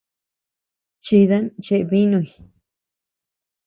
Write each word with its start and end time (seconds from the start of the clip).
Chidan 1.05 1.45
cheebinuy. 1.63 2.27